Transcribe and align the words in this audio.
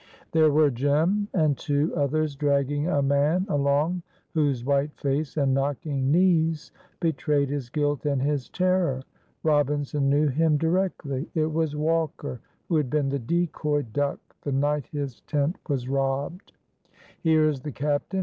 There 0.31 0.49
were 0.51 0.71
Jem 0.71 1.27
and 1.31 1.55
two 1.55 1.95
others 1.95 2.35
dragging 2.35 2.87
a 2.87 3.03
man 3.03 3.45
along 3.47 4.01
whose 4.33 4.65
white 4.65 4.91
face 4.99 5.37
and 5.37 5.53
knocking 5.53 6.11
knees 6.11 6.71
betrayed 6.99 7.51
his 7.51 7.69
guilt 7.69 8.07
and 8.07 8.19
his 8.19 8.49
terror. 8.49 9.03
Robinson 9.43 10.09
knew 10.09 10.27
him 10.27 10.57
directly; 10.57 11.29
it 11.35 11.53
was 11.53 11.75
Walker, 11.75 12.39
who 12.67 12.77
had 12.77 12.89
been 12.89 13.09
the 13.09 13.19
decoy 13.19 13.83
duck 13.93 14.19
the 14.41 14.51
night 14.51 14.87
his 14.87 15.21
tent 15.27 15.55
was 15.69 15.87
robbed. 15.87 16.53
"Here 17.19 17.47
is 17.47 17.61
the 17.61 17.71
captain! 17.71 18.19